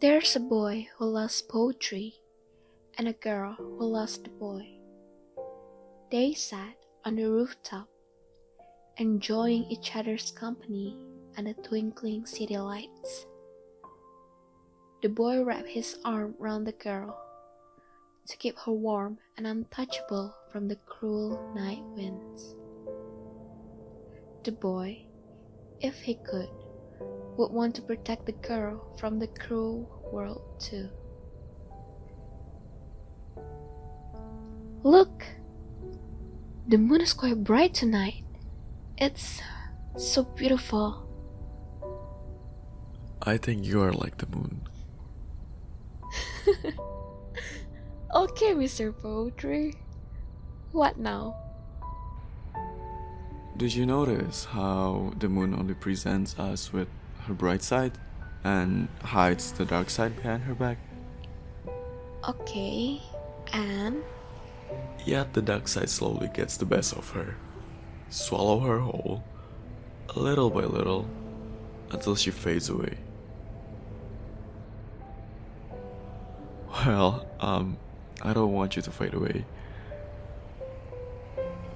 [0.00, 2.14] There's a boy who loves poetry
[2.96, 4.78] and a girl who loves the boy.
[6.12, 7.88] They sat on the rooftop,
[8.96, 10.96] enjoying each other's company
[11.36, 13.26] and the twinkling city lights.
[15.02, 17.18] The boy wrapped his arm round the girl
[18.28, 22.54] to keep her warm and untouchable from the cruel night winds.
[24.44, 25.06] The boy,
[25.80, 26.67] if he could,
[27.38, 30.88] would want to protect the girl from the cruel world too.
[34.82, 35.24] Look!
[36.66, 38.24] The moon is quite bright tonight.
[38.98, 39.40] It's
[39.96, 41.06] so beautiful.
[43.22, 44.66] I think you are like the moon.
[48.14, 48.92] okay, Mr.
[48.92, 49.74] Poetry.
[50.72, 51.36] What now?
[53.56, 56.88] Did you notice how the moon only presents us with
[57.28, 57.92] her bright side
[58.42, 60.78] and hides the dark side behind her back.
[62.28, 63.00] Okay,
[63.52, 64.02] and?
[65.04, 67.36] Yet the dark side slowly gets the best of her,
[68.08, 69.22] swallow her whole,
[70.16, 71.08] little by little,
[71.90, 72.98] until she fades away.
[76.84, 77.78] Well, um,
[78.22, 79.44] I don't want you to fade away.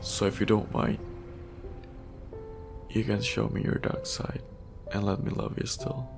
[0.00, 0.98] So if you don't mind,
[2.90, 4.42] you can show me your dark side
[4.92, 6.08] and let me love you still.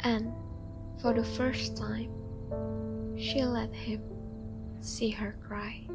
[0.00, 0.32] And
[1.00, 2.10] for the first time,
[3.16, 4.02] she let him
[4.80, 5.86] see her cry.